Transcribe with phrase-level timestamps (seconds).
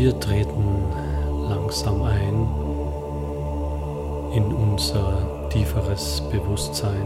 [0.00, 0.84] Wir treten
[1.48, 2.46] langsam ein
[4.32, 7.04] in unser tieferes Bewusstsein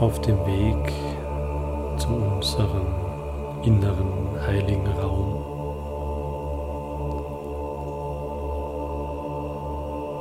[0.00, 0.90] auf dem Weg
[1.98, 2.86] zu unserem
[3.62, 5.44] inneren heiligen Raum.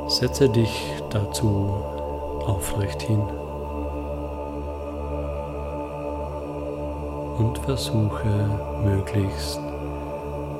[0.10, 1.70] Setze dich dazu
[2.46, 3.22] aufrecht hin
[7.38, 8.50] und versuche
[8.84, 9.60] möglichst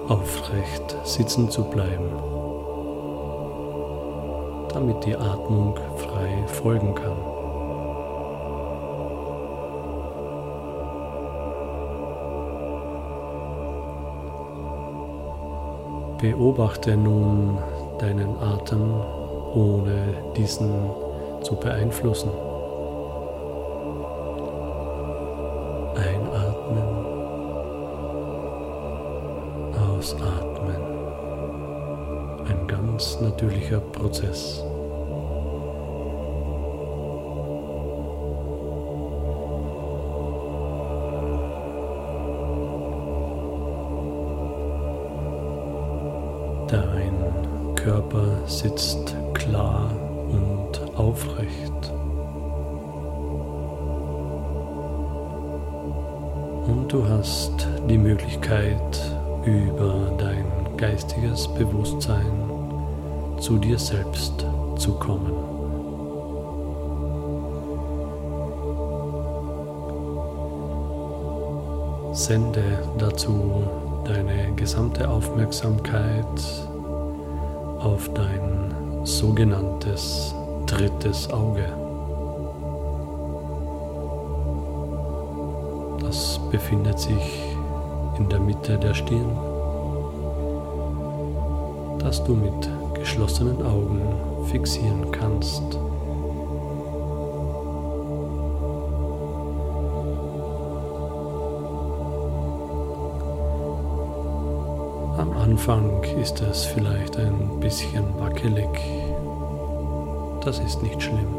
[0.08, 2.12] aufrecht sitzen zu bleiben,
[4.74, 7.18] damit die Atmung frei folgen kann.
[16.20, 17.60] Beobachte nun
[18.00, 18.92] deinen Atem,
[19.54, 20.90] ohne diesen
[21.42, 22.32] zu beeinflussen.
[33.48, 34.64] Natürlicher Prozess.
[46.68, 49.90] Dein Körper sitzt klar
[50.30, 51.94] und aufrecht.
[56.68, 59.14] Und du hast die Möglichkeit,
[59.46, 62.47] über dein geistiges Bewusstsein
[63.40, 64.46] zu dir selbst
[64.78, 65.34] zu kommen.
[72.14, 73.64] Sende dazu
[74.06, 76.26] deine gesamte Aufmerksamkeit
[77.80, 80.34] auf dein sogenanntes
[80.66, 81.66] drittes Auge.
[86.02, 87.44] Das befindet sich
[88.18, 89.38] in der Mitte der Stirn,
[92.00, 92.70] das du mit
[93.00, 94.02] geschlossenen Augen
[94.50, 95.64] fixieren kannst.
[105.18, 108.70] Am Anfang ist es vielleicht ein bisschen wackelig.
[110.44, 111.34] Das ist nicht schlimm.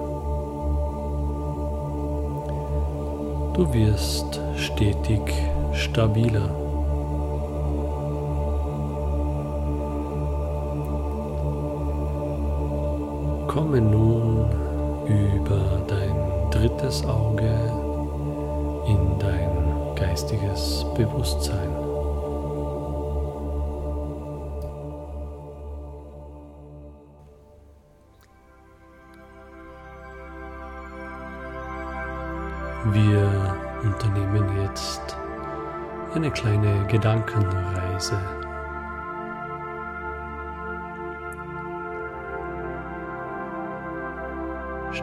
[3.55, 5.21] Du wirst stetig
[5.73, 6.58] stabiler.
[13.59, 14.49] Komme nun
[15.09, 17.51] über dein drittes Auge
[18.87, 21.69] in dein geistiges Bewusstsein.
[32.93, 35.17] Wir unternehmen jetzt
[36.15, 38.38] eine kleine Gedankenreise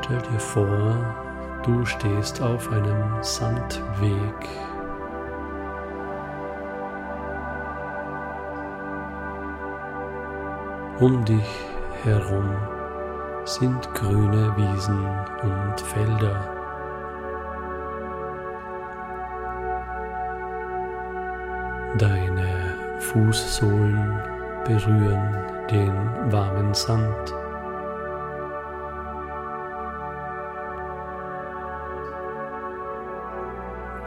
[0.05, 1.15] Stell dir vor,
[1.63, 4.47] du stehst auf einem Sandweg.
[10.99, 11.65] Um dich
[12.03, 12.51] herum
[13.45, 15.07] sind grüne Wiesen
[15.41, 16.53] und Felder.
[21.97, 24.21] Deine Fußsohlen
[24.65, 25.35] berühren
[25.71, 27.44] den warmen Sand.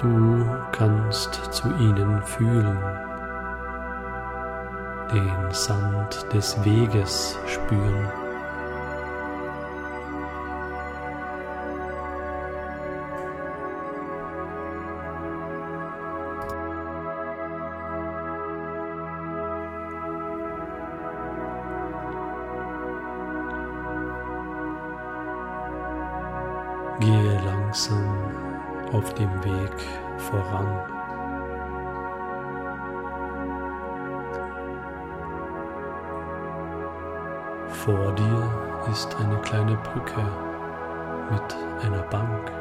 [0.01, 2.79] Du kannst zu ihnen fühlen,
[5.13, 8.28] den Sand des Weges spüren.
[30.43, 30.81] Voran.
[37.69, 38.51] Vor dir
[38.91, 40.23] ist eine kleine Brücke
[41.31, 42.53] mit einer Bank.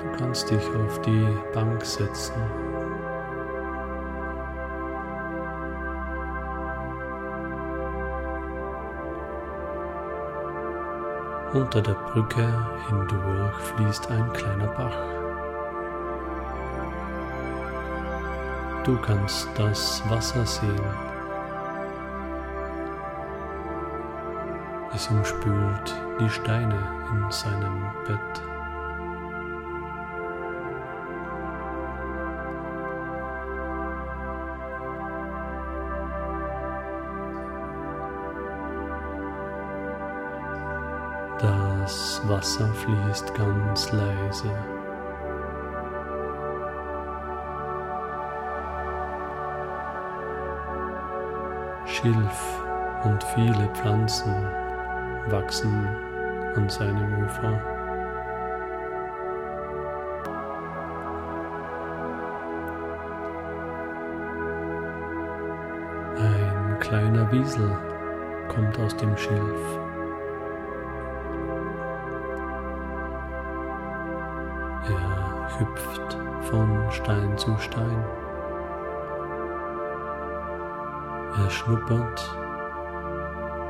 [0.00, 2.34] Du kannst dich auf die Bank setzen
[11.54, 12.48] Unter der Brücke
[12.88, 14.96] hindurch fließt ein kleiner Bach.
[18.82, 20.84] Du kannst das Wasser sehen.
[24.92, 28.53] Es umspült die Steine in seinem Bett.
[42.28, 44.50] Wasser fließt ganz leise.
[51.84, 52.60] Schilf
[53.04, 54.34] und viele Pflanzen
[55.28, 55.86] wachsen
[56.56, 57.60] an seinem Ufer.
[66.16, 67.76] Ein kleiner Wiesel
[68.48, 69.83] kommt aus dem Schilf.
[76.54, 78.04] Von Stein zu Stein.
[81.36, 82.36] Er schnuppert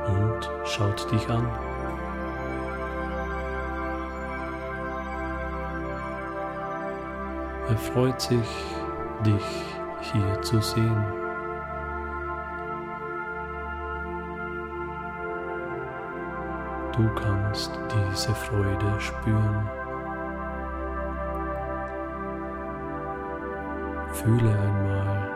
[0.07, 1.47] und schaut dich an.
[7.69, 8.49] Er freut sich,
[9.25, 9.65] dich
[10.01, 11.05] hier zu sehen.
[16.95, 19.84] Du kannst diese Freude spüren.
[24.15, 25.35] Fühle einmal,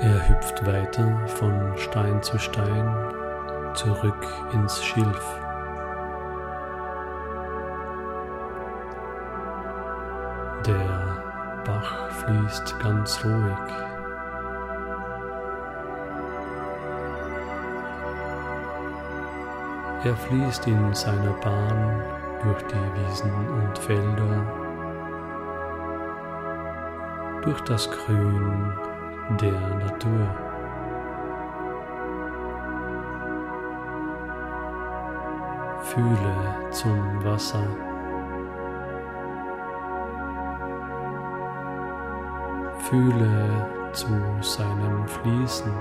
[0.00, 3.12] Er hüpft weiter von Stein zu Stein
[3.74, 5.41] zurück ins Schilf.
[12.24, 13.72] Fließt ganz ruhig.
[20.04, 22.02] Er fließt in seiner Bahn
[22.42, 24.46] durch die Wiesen und Felder,
[27.42, 28.72] durch das Grün
[29.40, 30.26] der Natur.
[35.82, 37.91] Fühle zum Wasser.
[42.92, 44.06] Fühle zu
[44.42, 45.72] seinem Fließen.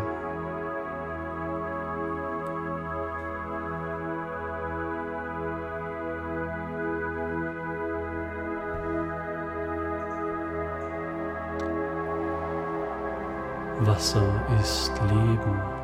[13.82, 14.24] Wasser
[14.62, 15.81] ist Leben.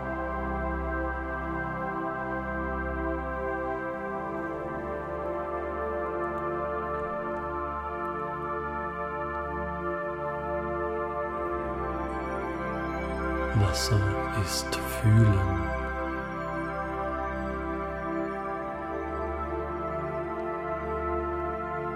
[13.56, 14.00] Wasser
[14.44, 15.63] ist Fühlen.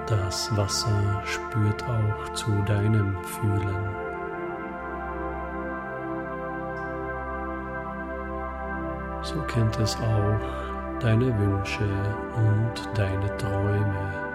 [0.07, 4.11] Das Wasser spürt auch zu deinem Fühlen.
[9.23, 11.89] so kennt es auch deine Wünsche
[12.35, 14.30] und deine Träume.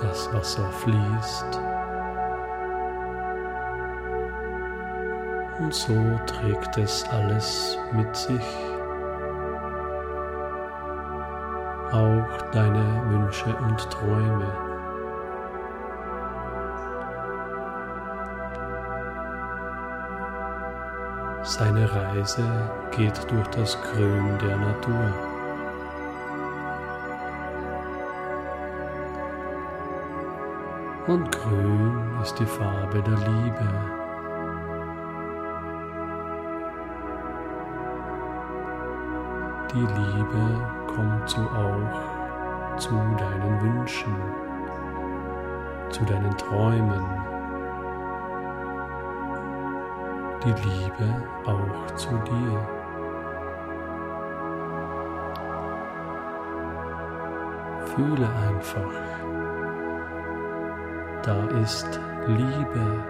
[0.00, 1.60] Das Wasser fließt
[5.60, 8.68] und so trägt es alles mit sich.
[11.92, 14.52] auch deine Wünsche und Träume.
[21.42, 25.27] Seine Reise geht durch das Grün der Natur.
[31.08, 33.68] Und grün ist die Farbe der Liebe.
[39.72, 44.14] Die Liebe kommt so auch zu deinen Wünschen,
[45.88, 47.04] zu deinen Träumen.
[50.44, 52.68] Die Liebe auch zu dir.
[57.94, 58.92] Fühle einfach,
[61.22, 63.04] da ist Liebe.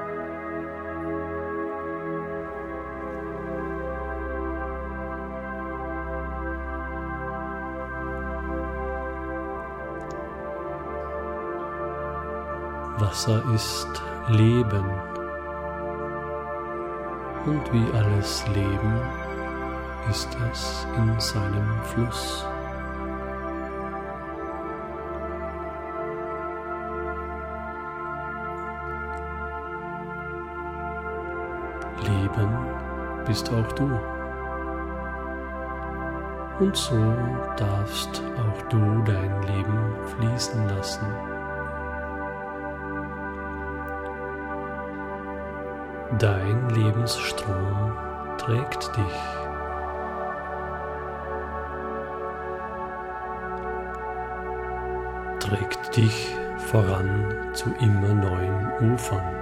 [12.98, 14.84] Wasser ist Leben.
[17.46, 19.00] Und wie alles Leben
[20.10, 22.44] ist es in seinem Fluss.
[32.00, 32.58] Leben
[33.26, 33.98] bist auch du.
[36.60, 37.16] Und so
[37.56, 41.06] darfst auch du dein Leben fließen lassen.
[46.18, 47.92] Dein Lebensstrom
[48.38, 49.20] trägt dich.
[55.38, 59.37] Trägt dich voran zu immer neuen Ufern.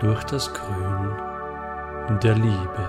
[0.00, 1.12] Durch das Grün
[2.22, 2.88] der Liebe.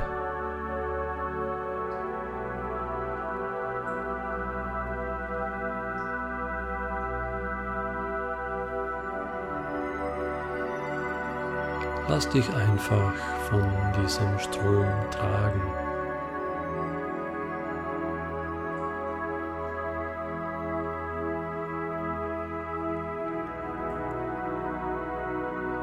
[12.08, 13.14] Lass dich einfach
[13.50, 13.72] von
[14.02, 15.62] diesem Strom tragen.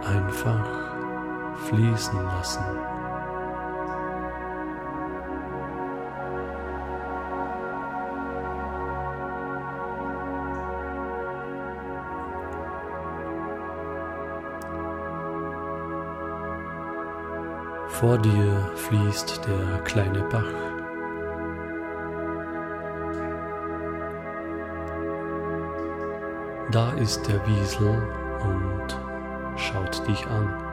[0.05, 0.92] Einfach
[1.57, 2.65] fließen lassen.
[17.89, 20.43] Vor dir fließt der kleine Bach.
[26.73, 28.03] Da ist der Wiesel
[28.41, 28.99] und
[29.57, 30.72] schaut dich an.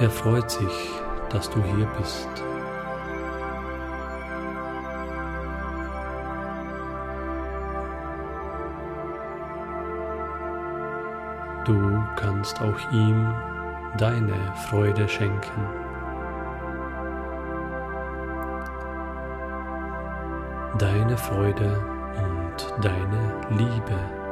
[0.00, 0.90] Er freut sich,
[1.30, 2.28] dass du hier bist.
[11.64, 13.32] Du kannst auch ihm
[13.96, 14.34] deine
[14.68, 15.64] Freude schenken.
[20.76, 21.80] Deine Freude
[22.16, 24.23] und deine Liebe.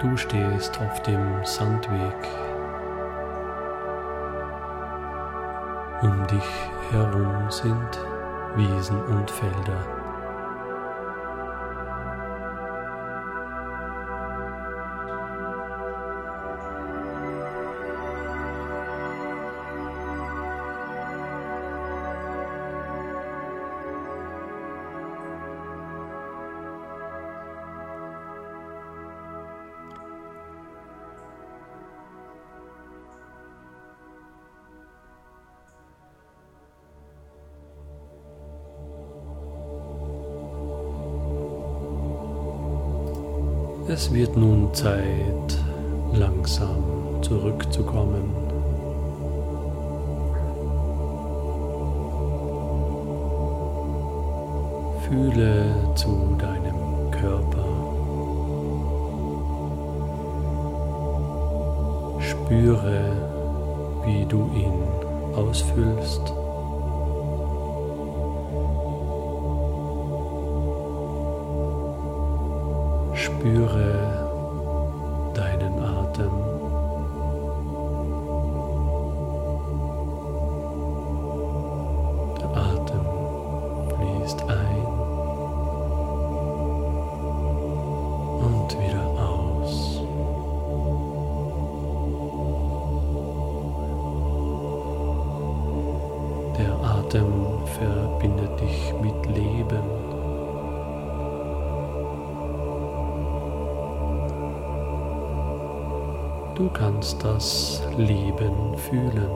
[0.00, 2.14] Du stehst auf dem Sandweg.
[6.02, 6.44] Um dich
[6.90, 7.98] herum sind
[8.56, 9.95] Wiesen und Felder.
[43.88, 45.58] Es wird nun Zeit,
[46.12, 48.34] langsam zurückzukommen.
[55.06, 57.64] Fühle zu deinem Körper.
[62.18, 63.12] Spüre,
[64.04, 64.82] wie du ihn
[65.36, 66.35] ausfüllst.
[73.26, 74.25] Spüre
[106.56, 109.30] Du kannst das Leben fühlen.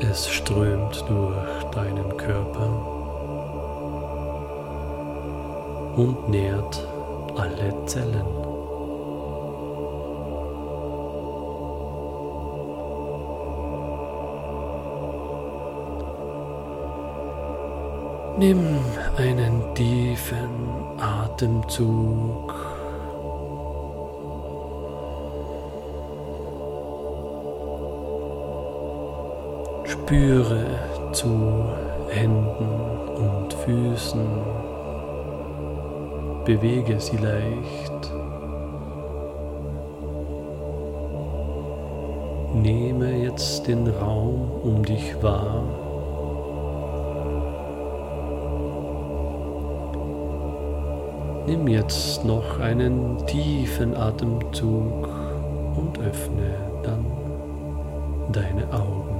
[0.00, 2.70] Es strömt durch deinen Körper
[5.96, 6.88] und nährt
[7.36, 8.49] alle Zellen.
[18.40, 18.78] Nimm
[19.18, 20.48] einen tiefen
[20.98, 22.54] Atemzug.
[29.84, 30.64] Spüre
[31.12, 31.66] zu
[32.08, 32.70] Händen
[33.14, 34.26] und Füßen.
[36.46, 38.10] Bewege sie leicht.
[42.54, 45.89] Nehme jetzt den Raum um dich wahr.
[51.50, 55.08] Nimm jetzt noch einen tiefen Atemzug
[55.74, 56.54] und öffne
[56.84, 57.04] dann
[58.30, 59.19] deine Augen.